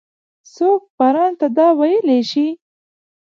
[0.53, 2.47] څوک وباران ته دا ویلای شي؟